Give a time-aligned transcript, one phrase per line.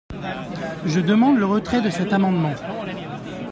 [0.87, 2.55] Je demande le retrait de cet amendement.